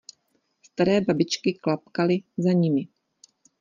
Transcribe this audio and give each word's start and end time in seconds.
Staré 0.61 1.01
babičky 1.01 1.53
klapkaly 1.53 2.23
za 2.37 2.51
nimi. 2.53 2.83